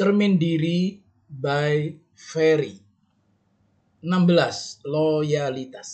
Cermin 0.00 0.40
diri 0.40 0.96
by 1.28 1.92
Ferry. 2.16 2.72
16. 4.00 4.80
Loyalitas. 4.88 5.90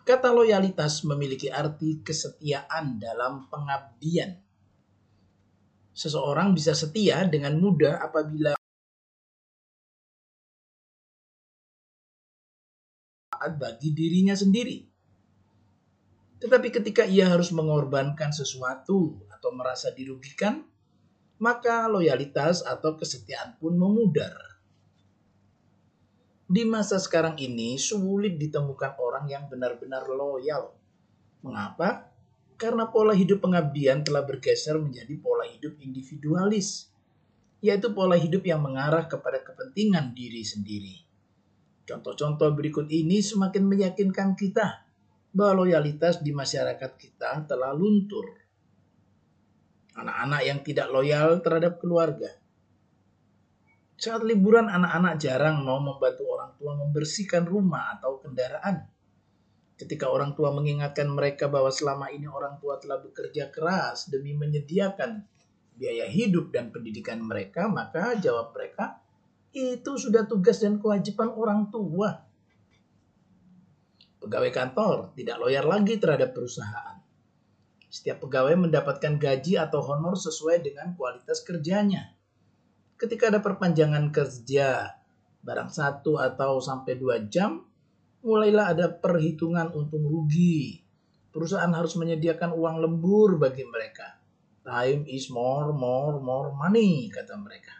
Kata 0.00 0.32
loyalitas 0.32 1.04
memiliki 1.04 1.52
arti 1.52 2.00
kesetiaan 2.00 2.96
dalam 2.96 3.52
pengabdian. 3.52 4.32
Seseorang 5.92 6.56
bisa 6.56 6.72
setia 6.72 7.20
dengan 7.28 7.52
mudah 7.60 8.00
apabila 8.00 8.56
bagi 13.60 13.92
dirinya 13.92 14.32
sendiri. 14.32 14.88
Tetapi 16.40 16.68
ketika 16.72 17.04
ia 17.04 17.28
harus 17.28 17.52
mengorbankan 17.52 18.32
sesuatu 18.32 19.20
atau 19.28 19.52
merasa 19.52 19.92
dirugikan, 19.92 20.64
maka 21.38 21.86
loyalitas 21.86 22.66
atau 22.66 22.98
kesetiaan 22.98 23.54
pun 23.62 23.78
memudar. 23.78 24.34
Di 26.48 26.66
masa 26.66 26.98
sekarang 26.98 27.38
ini 27.38 27.78
sulit 27.78 28.40
ditemukan 28.40 28.98
orang 28.98 29.30
yang 29.30 29.46
benar-benar 29.46 30.08
loyal. 30.08 30.74
Mengapa? 31.44 32.10
Karena 32.58 32.90
pola 32.90 33.14
hidup 33.14 33.44
pengabdian 33.44 34.02
telah 34.02 34.26
bergeser 34.26 34.74
menjadi 34.82 35.14
pola 35.22 35.46
hidup 35.46 35.78
individualis, 35.78 36.90
yaitu 37.62 37.94
pola 37.94 38.18
hidup 38.18 38.42
yang 38.42 38.58
mengarah 38.58 39.06
kepada 39.06 39.38
kepentingan 39.44 40.10
diri 40.16 40.42
sendiri. 40.42 40.96
Contoh-contoh 41.86 42.50
berikut 42.56 42.90
ini 42.90 43.22
semakin 43.22 43.62
meyakinkan 43.62 44.34
kita 44.34 44.88
bahwa 45.30 45.62
loyalitas 45.62 46.18
di 46.24 46.34
masyarakat 46.34 46.96
kita 46.98 47.46
telah 47.46 47.70
luntur 47.76 48.47
anak-anak 49.98 50.42
yang 50.46 50.58
tidak 50.62 50.86
loyal 50.94 51.42
terhadap 51.42 51.82
keluarga. 51.82 52.30
Saat 53.98 54.22
liburan 54.22 54.70
anak-anak 54.70 55.18
jarang 55.18 55.66
mau 55.66 55.82
membantu 55.82 56.22
orang 56.30 56.54
tua 56.54 56.78
membersihkan 56.78 57.42
rumah 57.42 57.98
atau 57.98 58.22
kendaraan. 58.22 58.86
Ketika 59.74 60.10
orang 60.10 60.38
tua 60.38 60.54
mengingatkan 60.54 61.10
mereka 61.10 61.50
bahwa 61.50 61.70
selama 61.70 62.10
ini 62.14 62.30
orang 62.30 62.62
tua 62.62 62.78
telah 62.78 63.02
bekerja 63.02 63.50
keras 63.50 64.10
demi 64.10 64.34
menyediakan 64.38 65.22
biaya 65.74 66.06
hidup 66.06 66.50
dan 66.50 66.70
pendidikan 66.70 67.22
mereka, 67.22 67.66
maka 67.70 68.18
jawab 68.18 68.54
mereka, 68.54 69.02
itu 69.54 69.98
sudah 69.98 70.26
tugas 70.26 70.62
dan 70.62 70.78
kewajiban 70.82 71.30
orang 71.34 71.70
tua. 71.70 72.26
Pegawai 74.18 74.50
kantor 74.50 75.14
tidak 75.14 75.38
loyal 75.38 75.66
lagi 75.70 75.94
terhadap 75.98 76.34
perusahaan 76.34 76.98
setiap 77.88 78.20
pegawai 78.20 78.68
mendapatkan 78.68 79.16
gaji 79.16 79.56
atau 79.56 79.80
honor 79.80 80.12
sesuai 80.12 80.60
dengan 80.60 80.92
kualitas 80.92 81.40
kerjanya. 81.40 82.12
Ketika 83.00 83.32
ada 83.32 83.40
perpanjangan 83.40 84.12
kerja, 84.12 84.92
barang 85.40 85.70
satu 85.72 86.20
atau 86.20 86.60
sampai 86.60 87.00
dua 87.00 87.24
jam, 87.24 87.64
mulailah 88.20 88.76
ada 88.76 88.86
perhitungan 88.92 89.72
untung 89.72 90.04
rugi. 90.04 90.84
Perusahaan 91.32 91.70
harus 91.72 91.96
menyediakan 91.96 92.52
uang 92.52 92.76
lembur 92.84 93.40
bagi 93.40 93.64
mereka. 93.64 94.20
Time 94.66 95.08
is 95.08 95.32
more, 95.32 95.72
more, 95.72 96.20
more 96.20 96.52
money, 96.52 97.08
kata 97.08 97.40
mereka. 97.40 97.72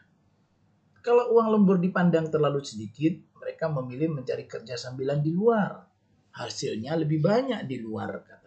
Kalau 1.05 1.37
uang 1.37 1.53
lembur 1.53 1.77
dipandang 1.77 2.33
terlalu 2.33 2.65
sedikit, 2.65 3.13
mereka 3.37 3.69
memilih 3.69 4.09
mencari 4.13 4.49
kerja 4.49 4.79
sambilan 4.79 5.21
di 5.21 5.33
luar. 5.37 5.85
Hasilnya 6.33 6.95
lebih 6.97 7.19
banyak 7.19 7.67
di 7.67 7.77
luar, 7.83 8.23
kata 8.23 8.38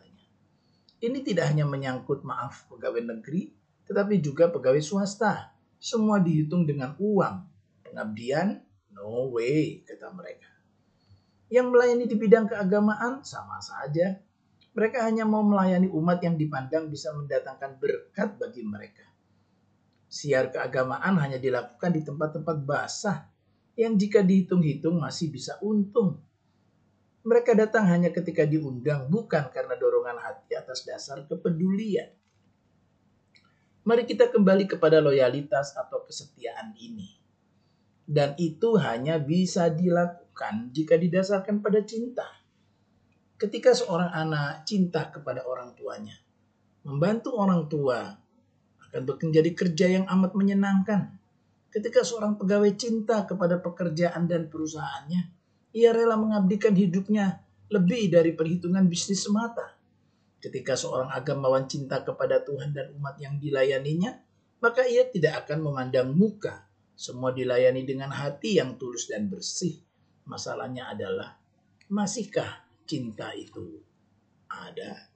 ini 1.01 1.25
tidak 1.25 1.49
hanya 1.49 1.65
menyangkut 1.65 2.21
maaf 2.21 2.69
pegawai 2.69 3.01
negeri, 3.01 3.49
tetapi 3.89 4.21
juga 4.21 4.53
pegawai 4.53 4.77
swasta. 4.77 5.49
Semua 5.81 6.21
dihitung 6.21 6.69
dengan 6.69 6.93
uang. 7.01 7.35
Pengabdian, 7.81 8.61
no 8.93 9.33
way, 9.33 9.81
kata 9.81 10.13
mereka. 10.13 10.45
Yang 11.49 11.67
melayani 11.73 12.05
di 12.05 12.15
bidang 12.15 12.45
keagamaan 12.45 13.25
sama 13.25 13.57
saja. 13.57 14.21
Mereka 14.71 15.03
hanya 15.03 15.27
mau 15.27 15.43
melayani 15.43 15.89
umat 15.91 16.21
yang 16.23 16.39
dipandang 16.39 16.87
bisa 16.87 17.11
mendatangkan 17.11 17.75
berkat 17.81 18.39
bagi 18.39 18.63
mereka. 18.63 19.03
Siar 20.07 20.53
keagamaan 20.53 21.19
hanya 21.19 21.41
dilakukan 21.41 21.91
di 21.91 22.05
tempat-tempat 22.05 22.57
basah 22.63 23.27
yang 23.75 23.97
jika 23.99 24.23
dihitung-hitung 24.23 25.01
masih 25.01 25.33
bisa 25.33 25.59
untung 25.59 26.23
mereka 27.21 27.53
datang 27.53 27.85
hanya 27.85 28.09
ketika 28.09 28.49
diundang, 28.49 29.05
bukan 29.05 29.53
karena 29.53 29.77
dorongan 29.77 30.17
hati 30.17 30.57
atas 30.57 30.81
dasar 30.85 31.21
kepedulian. 31.29 32.09
Mari 33.85 34.05
kita 34.05 34.29
kembali 34.29 34.69
kepada 34.69 35.01
loyalitas 35.01 35.73
atau 35.77 36.05
kesetiaan 36.05 36.73
ini. 36.77 37.17
Dan 38.05 38.37
itu 38.41 38.77
hanya 38.77 39.21
bisa 39.21 39.69
dilakukan 39.69 40.73
jika 40.73 40.97
didasarkan 40.97 41.61
pada 41.61 41.81
cinta. 41.85 42.25
Ketika 43.37 43.73
seorang 43.73 44.13
anak 44.13 44.65
cinta 44.69 45.09
kepada 45.09 45.45
orang 45.45 45.73
tuanya, 45.73 46.13
membantu 46.85 47.37
orang 47.37 47.65
tua 47.69 48.17
akan 48.89 49.01
menjadi 49.05 49.51
kerja 49.53 49.85
yang 49.97 50.05
amat 50.09 50.33
menyenangkan. 50.37 51.17
Ketika 51.71 52.03
seorang 52.03 52.35
pegawai 52.37 52.73
cinta 52.75 53.23
kepada 53.25 53.57
pekerjaan 53.63 54.27
dan 54.27 54.51
perusahaannya, 54.51 55.40
ia 55.71 55.95
rela 55.95 56.19
mengabdikan 56.19 56.75
hidupnya 56.75 57.39
lebih 57.71 58.11
dari 58.11 58.35
perhitungan 58.35 58.83
bisnis 58.91 59.23
semata. 59.23 59.79
Ketika 60.41 60.75
seorang 60.75 61.13
agamawan 61.15 61.69
cinta 61.69 62.03
kepada 62.03 62.43
Tuhan 62.43 62.75
dan 62.75 62.91
umat 62.99 63.15
yang 63.21 63.39
dilayaninya, 63.39 64.19
maka 64.59 64.83
ia 64.83 65.07
tidak 65.07 65.47
akan 65.47 65.63
memandang 65.63 66.11
muka. 66.11 66.67
Semua 66.97 67.31
dilayani 67.31 67.87
dengan 67.87 68.11
hati 68.11 68.59
yang 68.59 68.75
tulus 68.75 69.07
dan 69.07 69.31
bersih. 69.31 69.79
Masalahnya 70.27 70.91
adalah, 70.91 71.39
masihkah 71.87 72.67
cinta 72.85 73.31
itu 73.33 73.79
ada? 74.51 75.07